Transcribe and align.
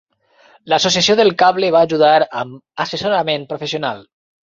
L'associació 0.73 1.17
del 1.19 1.29
cable 1.43 1.71
va 1.77 1.83
ajudar 1.89 2.17
amb 2.43 2.83
assessorament 2.89 3.51
professional. 3.55 4.07